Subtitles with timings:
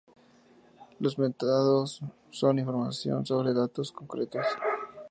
[0.97, 2.01] Los metadatos
[2.31, 4.47] son información sobre datos concretos.